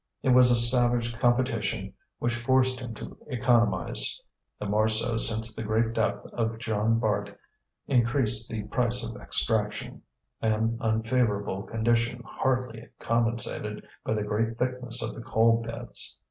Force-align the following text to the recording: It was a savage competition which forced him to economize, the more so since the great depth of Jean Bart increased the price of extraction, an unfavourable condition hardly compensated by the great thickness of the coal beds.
It 0.23 0.29
was 0.29 0.49
a 0.49 0.55
savage 0.55 1.13
competition 1.19 1.93
which 2.17 2.33
forced 2.35 2.79
him 2.79 2.95
to 2.95 3.15
economize, 3.27 4.19
the 4.59 4.65
more 4.65 4.87
so 4.87 5.15
since 5.17 5.55
the 5.55 5.61
great 5.61 5.93
depth 5.93 6.25
of 6.33 6.57
Jean 6.57 6.97
Bart 6.97 7.37
increased 7.85 8.49
the 8.49 8.63
price 8.63 9.07
of 9.07 9.21
extraction, 9.21 10.01
an 10.41 10.79
unfavourable 10.81 11.61
condition 11.61 12.23
hardly 12.25 12.89
compensated 12.97 13.85
by 14.03 14.15
the 14.15 14.23
great 14.23 14.57
thickness 14.57 15.03
of 15.03 15.13
the 15.13 15.21
coal 15.21 15.61
beds. 15.61 16.19